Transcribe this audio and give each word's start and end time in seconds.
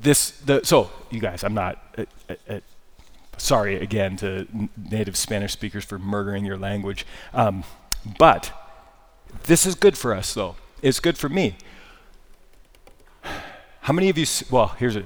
this, 0.00 0.30
the, 0.30 0.60
so 0.64 0.90
you 1.10 1.20
guys, 1.20 1.44
I'm 1.44 1.54
not, 1.54 1.78
uh, 1.96 2.04
uh, 2.28 2.34
uh, 2.48 2.60
sorry 3.36 3.76
again 3.76 4.16
to 4.18 4.46
native 4.90 5.16
Spanish 5.16 5.52
speakers 5.52 5.84
for 5.84 5.98
murdering 5.98 6.44
your 6.44 6.56
language, 6.56 7.06
um, 7.32 7.64
but 8.18 8.52
this 9.44 9.66
is 9.66 9.74
good 9.74 9.96
for 9.96 10.14
us 10.14 10.34
though. 10.34 10.56
It's 10.82 11.00
good 11.00 11.18
for 11.18 11.28
me. 11.28 11.56
How 13.80 13.92
many 13.92 14.08
of 14.08 14.18
you, 14.18 14.26
well, 14.50 14.68
here's 14.78 14.96
a, 14.96 15.04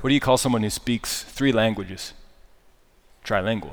what 0.00 0.08
do 0.08 0.14
you 0.14 0.20
call 0.20 0.36
someone 0.36 0.62
who 0.62 0.70
speaks 0.70 1.22
three 1.24 1.52
languages? 1.52 2.12
Trilingual. 3.24 3.72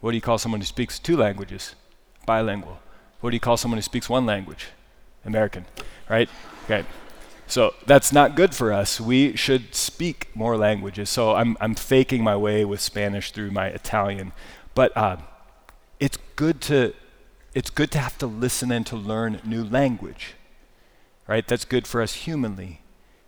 What 0.00 0.12
do 0.12 0.16
you 0.16 0.20
call 0.20 0.38
someone 0.38 0.60
who 0.60 0.66
speaks 0.66 0.98
two 0.98 1.16
languages? 1.16 1.74
Bilingual. 2.24 2.78
What 3.20 3.30
do 3.30 3.36
you 3.36 3.40
call 3.40 3.56
someone 3.56 3.78
who 3.78 3.82
speaks 3.82 4.08
one 4.08 4.26
language? 4.26 4.68
American, 5.24 5.64
right? 6.08 6.28
Okay. 6.64 6.84
So 7.46 7.74
that's 7.86 8.12
not 8.12 8.34
good 8.34 8.54
for 8.54 8.72
us. 8.72 9.00
We 9.00 9.36
should 9.36 9.74
speak 9.74 10.28
more 10.34 10.56
languages. 10.56 11.10
So 11.10 11.34
I'm, 11.34 11.56
I'm 11.60 11.74
faking 11.74 12.24
my 12.24 12.36
way 12.36 12.64
with 12.64 12.80
Spanish 12.80 13.30
through 13.30 13.50
my 13.50 13.66
Italian. 13.66 14.32
But 14.74 14.96
uh, 14.96 15.18
it's 16.00 16.18
good 16.36 16.60
to 16.62 16.94
it's 17.54 17.70
good 17.70 17.90
to 17.90 17.98
have 17.98 18.16
to 18.18 18.26
listen 18.26 18.72
and 18.72 18.86
to 18.86 18.96
learn 18.96 19.40
new 19.44 19.62
language, 19.62 20.34
right? 21.26 21.46
That's 21.46 21.66
good 21.66 21.86
for 21.86 22.00
us 22.00 22.14
humanly. 22.14 22.80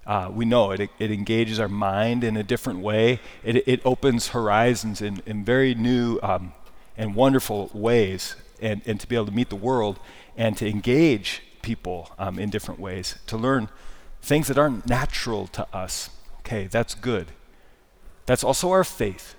Uh, 0.06 0.30
we 0.32 0.44
know 0.44 0.70
it, 0.70 0.90
it 0.98 1.10
engages 1.10 1.60
our 1.60 1.68
mind 1.68 2.24
in 2.24 2.36
a 2.36 2.42
different 2.42 2.80
way. 2.80 3.20
It, 3.42 3.68
it 3.68 3.80
opens 3.84 4.28
horizons 4.28 5.00
in, 5.00 5.22
in 5.26 5.44
very 5.44 5.74
new 5.74 6.18
um, 6.22 6.52
and 6.96 7.14
wonderful 7.14 7.70
ways, 7.72 8.36
and, 8.60 8.82
and 8.86 9.00
to 9.00 9.06
be 9.06 9.14
able 9.14 9.26
to 9.26 9.32
meet 9.32 9.50
the 9.50 9.56
world 9.56 9.98
and 10.36 10.56
to 10.58 10.68
engage 10.68 11.42
people 11.62 12.10
um, 12.18 12.38
in 12.38 12.50
different 12.50 12.80
ways, 12.80 13.16
to 13.26 13.36
learn 13.36 13.68
things 14.24 14.48
that 14.48 14.58
aren't 14.58 14.88
natural 14.88 15.46
to 15.48 15.66
us. 15.74 16.10
Okay, 16.40 16.66
that's 16.66 16.94
good. 16.94 17.28
That's 18.26 18.42
also 18.42 18.70
our 18.70 18.84
faith. 18.84 19.34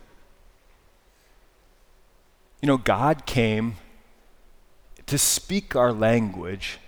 You 2.62 2.68
know, 2.68 2.78
God 2.78 3.26
came 3.26 3.76
to 5.06 5.18
speak 5.18 5.76
our 5.76 5.92
language 5.92 6.80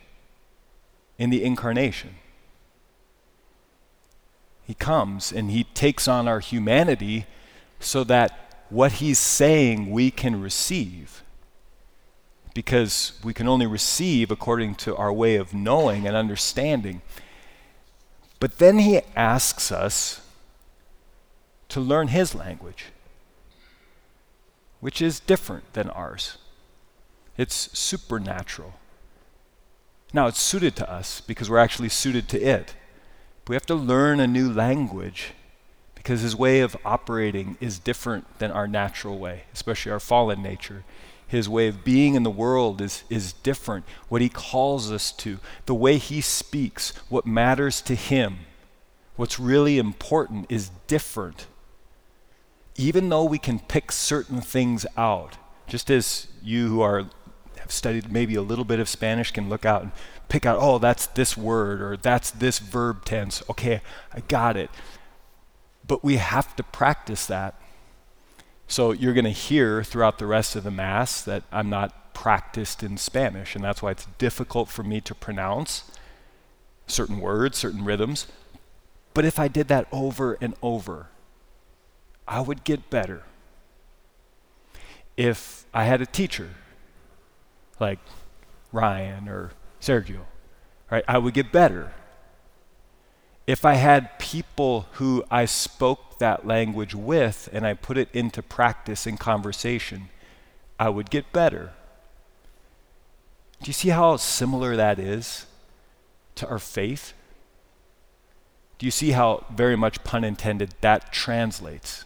in 1.18 1.30
the 1.30 1.44
incarnation. 1.44 2.16
He 4.66 4.74
comes 4.74 5.32
and 5.32 5.52
he 5.52 5.64
takes 5.64 6.08
on 6.08 6.28
our 6.28 6.40
humanity 6.40 7.26
so 7.80 8.04
that 8.04 8.66
what 8.70 8.94
he's 8.94 9.20
saying 9.20 9.92
we 9.92 10.12
can 10.12 10.42
receive. 10.42 11.24
Because 12.54 13.14
we 13.24 13.34
can 13.34 13.48
only 13.48 13.68
receive 13.68 14.32
according 14.32 14.76
to 14.76 14.96
our 14.96 15.14
way 15.14 15.36
of 15.36 15.54
knowing 15.54 16.08
and 16.08 16.16
understanding. 16.16 17.02
But 18.40 18.60
then 18.60 18.80
he 18.80 19.02
asks 19.16 19.72
us 19.72 20.22
to 21.70 21.80
learn 21.80 22.10
his 22.10 22.36
language, 22.36 22.86
which 24.80 25.02
is 25.02 25.20
different 25.20 25.74
than 25.74 25.90
ours. 25.90 26.38
It's 27.38 27.78
supernatural. 27.78 28.74
Now, 30.14 30.28
it's 30.28 30.40
suited 30.40 30.76
to 30.78 30.92
us 30.92 31.22
because 31.22 31.50
we're 31.50 31.58
actually 31.58 31.90
suited 31.90 32.30
to 32.30 32.42
it. 32.42 32.76
But 33.44 33.50
we 33.50 33.56
have 33.56 33.66
to 33.68 33.76
learn 33.76 34.20
a 34.20 34.28
new 34.28 34.52
language 34.52 35.34
because 35.96 36.22
his 36.22 36.36
way 36.36 36.62
of 36.62 36.78
operating 36.86 37.58
is 37.60 37.80
different 37.80 38.40
than 38.40 38.52
our 38.52 38.68
natural 38.68 39.18
way, 39.18 39.44
especially 39.54 39.92
our 39.92 40.00
fallen 40.00 40.42
nature. 40.42 40.86
His 41.28 41.50
way 41.50 41.68
of 41.68 41.84
being 41.84 42.16
in 42.16 42.24
the 42.24 42.30
world 42.30 42.82
is, 42.82 43.04
is 43.10 43.34
different. 43.34 43.86
What 44.08 44.22
he 44.22 44.30
calls 44.30 44.92
us 44.92 45.12
to, 45.14 45.40
the 45.66 45.76
way 45.76 45.98
he 45.98 46.22
speaks, 46.22 46.94
what 47.10 47.26
matters 47.26 47.82
to 47.82 47.96
him, 47.96 48.40
what's 49.18 49.40
really 49.40 49.78
important 49.78 50.46
is 50.50 50.72
different. 50.88 51.48
Even 52.76 53.10
though 53.10 53.26
we 53.26 53.38
can 53.38 53.60
pick 53.60 53.92
certain 53.92 54.40
things 54.40 54.86
out, 54.96 55.38
just 55.68 55.92
as 55.92 56.28
you 56.42 56.70
who 56.70 56.82
are 56.82 57.06
have 57.58 57.72
studied 57.74 58.10
maybe 58.10 58.36
a 58.36 58.42
little 58.42 58.64
bit 58.64 58.80
of 58.80 58.88
Spanish 58.88 59.32
can 59.32 59.50
look 59.50 59.66
out 59.66 59.82
and 59.82 59.92
pick 60.30 60.46
out, 60.46 60.58
oh, 60.62 60.78
that's 60.78 61.08
this 61.08 61.36
word 61.36 61.82
or 61.82 61.98
that's 61.98 62.32
this 62.32 62.60
verb 62.60 63.04
tense. 63.04 63.44
Okay, 63.50 63.82
I 64.14 64.22
got 64.22 64.56
it. 64.56 64.70
But 65.86 66.04
we 66.04 66.18
have 66.18 66.56
to 66.56 66.64
practice 66.64 67.26
that. 67.26 67.60
So 68.68 68.92
you're 68.92 69.14
going 69.14 69.26
to 69.26 69.32
hear 69.32 69.84
throughout 69.84 70.20
the 70.20 70.26
rest 70.26 70.56
of 70.56 70.64
the 70.64 70.72
Mass 70.72 71.22
that 71.22 71.44
I'm 71.52 71.70
not 71.70 72.14
practiced 72.14 72.84
in 72.84 72.98
Spanish, 72.98 73.56
and 73.56 73.64
that's 73.64 73.82
why 73.82 73.92
it's 73.92 74.08
difficult 74.18 74.68
for 74.70 74.84
me 74.84 75.00
to 75.02 75.16
pronounce 75.16 75.90
certain 76.86 77.20
words, 77.20 77.58
certain 77.58 77.86
rhythms. 77.86 78.28
But 79.14 79.26
if 79.26 79.40
I 79.40 79.48
did 79.48 79.68
that 79.70 79.88
over 79.92 80.38
and 80.42 80.54
over, 80.62 81.08
I 82.28 82.42
would 82.42 82.64
get 82.64 82.90
better. 82.90 83.24
If 85.16 85.66
I 85.74 85.86
had 85.86 86.02
a 86.02 86.06
teacher 86.06 86.50
like 87.80 88.00
Ryan 88.72 89.30
or 89.30 89.52
Sergio, 89.82 90.22
right? 90.92 91.04
I 91.08 91.18
would 91.18 91.34
get 91.34 91.52
better. 91.52 91.94
If 93.46 93.64
I 93.64 93.76
had 93.76 94.20
people 94.20 94.88
who 94.94 95.24
I 95.32 95.46
spoke 95.46 96.07
that 96.20 96.46
language 96.46 96.96
with 96.96 97.50
and 97.52 97.66
I 97.66 97.74
put 97.74 97.98
it 97.98 98.10
into 98.14 98.42
practice 98.42 99.08
in 99.08 99.18
conversation, 99.18 100.10
I 100.80 100.90
would 100.90 101.10
get 101.10 101.32
better. 101.32 101.74
Do 103.62 103.68
you 103.68 103.74
see 103.74 103.90
how 103.90 104.18
similar 104.18 104.76
that 104.76 105.00
is 105.00 105.46
to 106.36 106.48
our 106.48 106.60
faith? 106.60 107.14
Do 108.78 108.86
you 108.86 108.92
see 108.92 109.12
how, 109.12 109.46
very 109.50 109.76
much 109.76 110.04
pun 110.04 110.24
intended, 110.24 110.76
that 110.82 111.12
translates? 111.12 112.06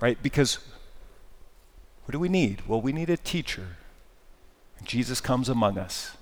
Right? 0.00 0.22
Because 0.22 0.58
what 2.04 2.12
do 2.12 2.18
we 2.18 2.30
need? 2.30 2.66
Well, 2.66 2.80
we 2.80 2.92
need 2.92 3.10
a 3.10 3.16
teacher. 3.16 3.76
Jesus 4.82 5.20
comes 5.20 5.48
among 5.48 5.76
us 5.76 6.16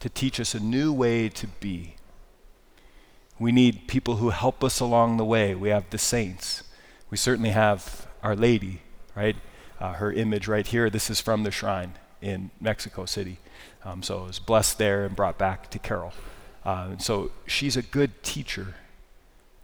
to 0.00 0.10
teach 0.10 0.38
us 0.38 0.54
a 0.54 0.60
new 0.60 0.92
way 0.92 1.30
to 1.30 1.46
be. 1.46 1.96
We 3.38 3.52
need 3.52 3.88
people 3.88 4.16
who 4.16 4.30
help 4.30 4.62
us 4.62 4.80
along 4.80 5.16
the 5.16 5.24
way. 5.24 5.54
We 5.54 5.70
have 5.70 5.90
the 5.90 5.98
saints. 5.98 6.62
We 7.10 7.16
certainly 7.16 7.50
have 7.50 8.06
Our 8.22 8.36
Lady, 8.36 8.82
right? 9.14 9.36
Uh, 9.80 9.94
her 9.94 10.12
image 10.12 10.46
right 10.46 10.66
here. 10.66 10.88
This 10.88 11.10
is 11.10 11.20
from 11.20 11.42
the 11.42 11.50
shrine 11.50 11.94
in 12.22 12.50
Mexico 12.60 13.04
City. 13.04 13.38
Um, 13.84 14.02
so 14.02 14.24
it 14.24 14.26
was 14.28 14.38
blessed 14.38 14.78
there 14.78 15.04
and 15.04 15.14
brought 15.14 15.36
back 15.36 15.70
to 15.70 15.78
Carol. 15.78 16.12
Uh, 16.64 16.88
and 16.90 17.02
so 17.02 17.30
she's 17.46 17.76
a 17.76 17.82
good 17.82 18.22
teacher 18.22 18.74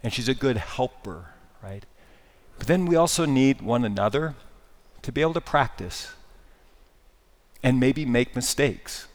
and 0.03 0.13
she's 0.13 0.29
a 0.29 0.33
good 0.33 0.57
helper, 0.57 1.29
right? 1.63 1.85
But 2.57 2.67
then 2.67 2.85
we 2.85 2.95
also 2.95 3.25
need 3.25 3.61
one 3.61 3.83
another 3.83 4.35
to 5.01 5.11
be 5.11 5.21
able 5.21 5.33
to 5.33 5.41
practice 5.41 6.13
and 7.63 7.79
maybe 7.79 8.05
make 8.05 8.35
mistakes. 8.35 9.07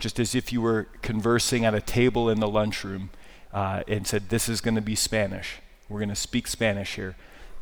Just 0.00 0.18
as 0.18 0.34
if 0.34 0.52
you 0.52 0.60
were 0.60 0.88
conversing 1.02 1.64
at 1.64 1.74
a 1.74 1.80
table 1.80 2.28
in 2.28 2.40
the 2.40 2.48
lunchroom 2.48 3.10
uh, 3.52 3.84
and 3.86 4.06
said, 4.06 4.30
This 4.30 4.48
is 4.48 4.60
going 4.60 4.74
to 4.74 4.80
be 4.80 4.96
Spanish. 4.96 5.58
We're 5.88 6.00
going 6.00 6.08
to 6.08 6.16
speak 6.16 6.48
Spanish 6.48 6.96
here. 6.96 7.14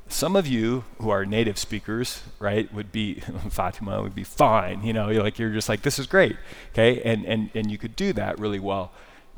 Some 0.08 0.36
of 0.36 0.46
you 0.46 0.84
who 0.98 1.10
are 1.10 1.26
native 1.26 1.58
speakers, 1.58 2.22
right, 2.38 2.72
would 2.72 2.90
be, 2.90 3.20
Fatima 3.50 4.00
would 4.00 4.14
be 4.14 4.24
fine. 4.24 4.82
You 4.82 4.94
know, 4.94 5.10
you're 5.10 5.22
like, 5.22 5.38
you're 5.38 5.52
just 5.52 5.68
like, 5.68 5.82
this 5.82 5.98
is 5.98 6.06
great. 6.06 6.36
Okay. 6.72 7.02
And, 7.02 7.26
and, 7.26 7.50
and 7.54 7.70
you 7.70 7.76
could 7.76 7.94
do 7.94 8.14
that 8.14 8.38
really 8.38 8.58
well. 8.58 8.92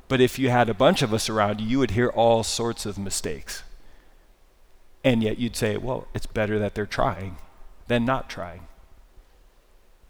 But 0.06 0.20
if 0.20 0.38
you 0.38 0.50
had 0.50 0.68
a 0.68 0.74
bunch 0.74 1.02
of 1.02 1.12
us 1.14 1.28
around 1.28 1.60
you, 1.60 1.66
you 1.66 1.78
would 1.78 1.92
hear 1.92 2.08
all 2.08 2.42
sorts 2.42 2.86
of 2.86 2.98
mistakes. 2.98 3.62
And 5.02 5.22
yet 5.22 5.38
you'd 5.38 5.56
say, 5.56 5.76
well, 5.76 6.06
it's 6.14 6.26
better 6.26 6.58
that 6.58 6.74
they're 6.74 6.86
trying 6.86 7.38
than 7.88 8.04
not 8.04 8.28
trying. 8.28 8.66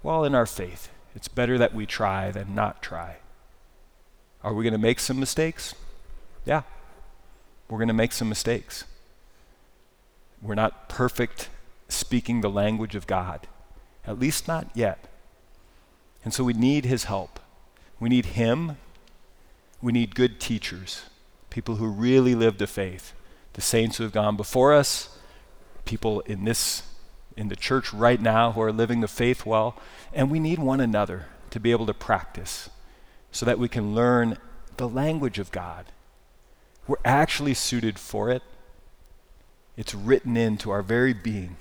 Well, 0.02 0.24
in 0.24 0.34
our 0.34 0.46
faith, 0.46 0.90
it's 1.14 1.28
better 1.28 1.58
that 1.58 1.74
we 1.74 1.86
try 1.86 2.30
than 2.30 2.54
not 2.54 2.82
try. 2.82 3.16
Are 4.42 4.54
we 4.54 4.64
going 4.64 4.72
to 4.72 4.78
make 4.78 5.00
some 5.00 5.20
mistakes? 5.20 5.74
Yeah. 6.44 6.62
We're 7.68 7.78
going 7.78 7.88
to 7.88 7.94
make 7.94 8.12
some 8.12 8.28
mistakes. 8.28 8.84
We're 10.42 10.54
not 10.54 10.88
perfect 10.88 11.50
speaking 11.88 12.40
the 12.40 12.50
language 12.50 12.94
of 12.94 13.06
God, 13.06 13.46
at 14.06 14.18
least 14.18 14.48
not 14.48 14.68
yet. 14.74 15.06
And 16.24 16.32
so 16.32 16.44
we 16.44 16.52
need 16.52 16.84
His 16.84 17.04
help. 17.04 17.38
We 17.98 18.08
need 18.08 18.26
Him. 18.26 18.76
We 19.82 19.92
need 19.92 20.14
good 20.14 20.40
teachers, 20.40 21.02
people 21.48 21.76
who 21.76 21.86
really 21.86 22.34
live 22.34 22.58
the 22.58 22.66
faith, 22.66 23.14
the 23.54 23.62
saints 23.62 23.96
who 23.96 24.04
have 24.04 24.12
gone 24.12 24.36
before 24.36 24.74
us, 24.74 25.16
people 25.84 26.20
in 26.20 26.44
this 26.44 26.82
in 27.40 27.48
the 27.48 27.56
church 27.56 27.92
right 27.94 28.20
now 28.20 28.52
who 28.52 28.60
are 28.60 28.70
living 28.70 29.00
the 29.00 29.08
faith 29.08 29.46
well, 29.46 29.74
and 30.12 30.30
we 30.30 30.38
need 30.38 30.58
one 30.58 30.78
another 30.78 31.24
to 31.48 31.58
be 31.58 31.70
able 31.70 31.86
to 31.86 31.94
practice 31.94 32.68
so 33.32 33.46
that 33.46 33.58
we 33.58 33.66
can 33.66 33.94
learn 33.94 34.36
the 34.76 34.86
language 34.86 35.38
of 35.38 35.50
God. 35.50 35.86
We're 36.86 36.96
actually 37.02 37.54
suited 37.54 37.98
for 37.98 38.30
it. 38.30 38.42
It's 39.74 39.94
written 39.94 40.36
into 40.36 40.70
our 40.70 40.82
very 40.82 41.14
being. 41.14 41.56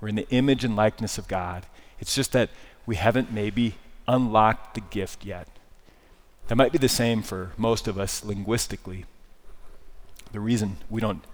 We're 0.00 0.08
in 0.08 0.14
the 0.14 0.28
image 0.30 0.62
and 0.62 0.76
likeness 0.76 1.18
of 1.18 1.26
God. 1.26 1.66
It's 1.98 2.14
just 2.14 2.30
that 2.30 2.50
we 2.86 2.94
haven't 2.94 3.32
maybe 3.32 3.74
unlocked 4.06 4.74
the 4.74 4.80
gift 4.80 5.24
yet. 5.24 5.48
That 6.46 6.56
might 6.56 6.70
be 6.70 6.78
the 6.78 6.88
same 6.88 7.22
for 7.22 7.50
most 7.56 7.88
of 7.88 7.98
us 7.98 8.24
linguistically. 8.24 9.06
The 10.30 10.38
reason 10.38 10.76
we 10.88 11.00
don't 11.00 11.24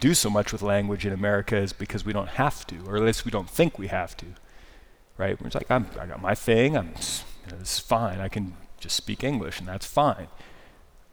do 0.00 0.14
so 0.14 0.30
much 0.30 0.52
with 0.52 0.62
language 0.62 1.06
in 1.06 1.12
America 1.12 1.56
is 1.56 1.72
because 1.72 2.04
we 2.04 2.12
don't 2.12 2.30
have 2.30 2.66
to, 2.68 2.76
or 2.86 2.96
at 2.96 3.02
least 3.02 3.24
we 3.24 3.30
don't 3.30 3.48
think 3.48 3.78
we 3.78 3.88
have 3.88 4.16
to. 4.18 4.26
Right? 5.16 5.36
It's 5.44 5.54
like, 5.54 5.70
I'm, 5.70 5.86
I 6.00 6.06
got 6.06 6.20
my 6.20 6.34
thing, 6.34 6.76
I'm, 6.76 6.88
you 6.88 7.52
know, 7.52 7.58
it's 7.60 7.78
fine, 7.78 8.20
I 8.20 8.28
can 8.28 8.56
just 8.78 8.96
speak 8.96 9.22
English, 9.22 9.60
and 9.60 9.68
that's 9.68 9.86
fine. 9.86 10.26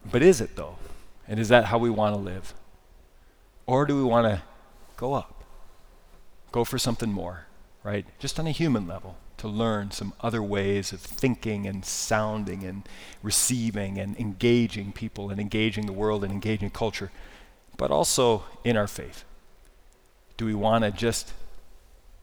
But 0.09 0.23
is 0.23 0.41
it 0.41 0.55
though? 0.55 0.77
And 1.27 1.39
is 1.39 1.49
that 1.49 1.65
how 1.65 1.77
we 1.77 1.89
want 1.89 2.15
to 2.15 2.19
live? 2.19 2.53
Or 3.65 3.85
do 3.85 3.95
we 3.95 4.03
want 4.03 4.25
to 4.27 4.41
go 4.97 5.13
up? 5.13 5.43
Go 6.51 6.63
for 6.63 6.77
something 6.77 7.11
more, 7.11 7.45
right? 7.83 8.05
Just 8.19 8.39
on 8.39 8.47
a 8.47 8.51
human 8.51 8.87
level, 8.87 9.17
to 9.37 9.47
learn 9.47 9.91
some 9.91 10.13
other 10.21 10.43
ways 10.43 10.91
of 10.91 10.99
thinking 10.99 11.65
and 11.65 11.85
sounding 11.85 12.63
and 12.63 12.83
receiving 13.23 13.97
and 13.97 14.15
engaging 14.19 14.91
people 14.91 15.29
and 15.29 15.39
engaging 15.39 15.85
the 15.85 15.93
world 15.93 16.23
and 16.23 16.31
engaging 16.31 16.69
culture, 16.69 17.11
but 17.81 17.89
also 17.89 18.43
in 18.63 18.77
our 18.77 18.85
faith. 18.85 19.23
Do 20.37 20.45
we 20.45 20.53
want 20.53 20.83
to 20.83 20.91
just 20.91 21.33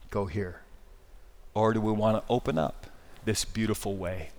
go 0.08 0.26
here? 0.26 0.60
Or 1.52 1.72
do 1.72 1.80
we 1.80 1.90
want 1.90 2.16
to 2.16 2.32
open 2.32 2.56
up 2.56 2.86
this 3.24 3.44
beautiful 3.44 3.96
way? 3.96 4.30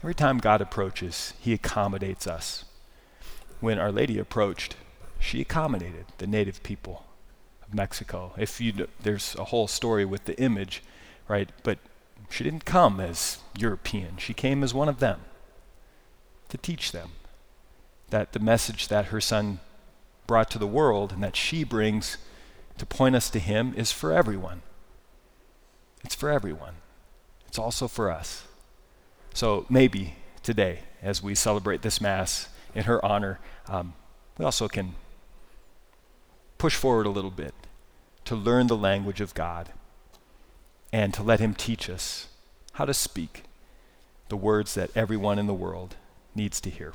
Every 0.00 0.16
time 0.16 0.38
God 0.38 0.60
approaches, 0.60 1.32
He 1.38 1.52
accommodates 1.52 2.26
us. 2.26 2.64
When 3.60 3.78
Our 3.78 3.92
Lady 3.92 4.18
approached, 4.18 4.74
she 5.20 5.40
accommodated 5.40 6.06
the 6.18 6.26
native 6.26 6.64
people 6.64 7.04
of 7.64 7.72
Mexico. 7.72 8.32
If 8.36 8.60
you, 8.60 8.88
there's 9.00 9.36
a 9.38 9.44
whole 9.44 9.68
story 9.68 10.04
with 10.04 10.24
the 10.24 10.36
image, 10.40 10.82
right? 11.28 11.50
But 11.62 11.78
she 12.30 12.42
didn't 12.42 12.64
come 12.64 12.98
as 12.98 13.38
European. 13.56 14.16
She 14.16 14.34
came 14.34 14.64
as 14.64 14.74
one 14.74 14.88
of 14.88 14.98
them 14.98 15.20
to 16.48 16.58
teach 16.58 16.90
them 16.90 17.10
that 18.10 18.32
the 18.32 18.40
message 18.40 18.88
that 18.88 19.06
her 19.06 19.20
son 19.20 19.60
brought 20.26 20.50
to 20.50 20.58
the 20.58 20.66
world 20.66 21.12
and 21.12 21.22
that 21.22 21.36
she 21.36 21.64
brings 21.64 22.16
to 22.78 22.86
point 22.86 23.14
us 23.14 23.30
to 23.30 23.38
him 23.38 23.74
is 23.76 23.92
for 23.92 24.12
everyone. 24.12 24.62
It's 26.04 26.14
for 26.14 26.30
everyone. 26.30 26.74
It's 27.46 27.58
also 27.58 27.88
for 27.88 28.10
us. 28.10 28.46
So 29.32 29.66
maybe 29.68 30.16
today, 30.42 30.80
as 31.02 31.22
we 31.22 31.34
celebrate 31.34 31.82
this 31.82 32.00
Mass 32.00 32.48
in 32.74 32.84
her 32.84 33.04
honor, 33.04 33.40
um, 33.68 33.94
we 34.38 34.44
also 34.44 34.68
can 34.68 34.94
push 36.58 36.74
forward 36.74 37.06
a 37.06 37.10
little 37.10 37.30
bit 37.30 37.54
to 38.24 38.34
learn 38.34 38.66
the 38.66 38.76
language 38.76 39.20
of 39.20 39.34
God 39.34 39.70
and 40.92 41.12
to 41.14 41.22
let 41.22 41.40
Him 41.40 41.54
teach 41.54 41.90
us 41.90 42.28
how 42.74 42.84
to 42.84 42.94
speak 42.94 43.44
the 44.28 44.36
words 44.36 44.74
that 44.74 44.90
everyone 44.96 45.38
in 45.38 45.46
the 45.46 45.54
world 45.54 45.96
needs 46.34 46.60
to 46.60 46.70
hear. 46.70 46.92